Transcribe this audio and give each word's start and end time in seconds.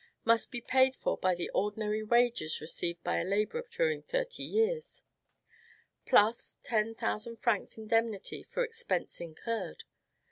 must 0.25 0.49
be 0.49 0.59
paid 0.61 0.95
for 0.95 1.15
by 1.15 1.35
the 1.35 1.51
ordinary 1.51 2.01
wages 2.01 2.59
received 2.59 3.03
by 3.03 3.17
a 3.19 3.23
laborer 3.23 3.67
during 3.69 4.01
thirty 4.01 4.41
years, 4.43 5.03
PLUS 6.07 6.57
ten 6.63 6.95
thousand 6.95 7.35
francs 7.35 7.77
indemnity 7.77 8.41
for 8.41 8.63
expense 8.65 9.21
incurred. 9.21 9.83